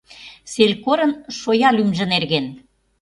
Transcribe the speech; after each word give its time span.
СЕЛЬКОРЫН 0.51 1.11
ШОЯ 1.39 1.69
ЛӰМЖӦ 1.77 2.05
НЕРГЕН 2.13 2.45